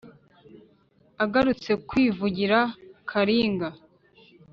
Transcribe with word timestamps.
agarutse 1.23 1.71
kwivugira 1.87 2.59
karinga 3.09 3.69